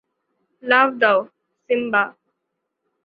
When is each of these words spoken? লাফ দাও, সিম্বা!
লাফ 0.63 0.89
দাও, 1.01 1.19
সিম্বা! 1.69 2.03